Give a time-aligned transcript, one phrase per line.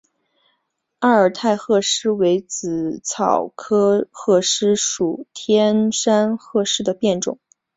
[0.97, 7.37] 阿尔泰鹤虱为紫草科鹤虱属天山鹤虱的变种。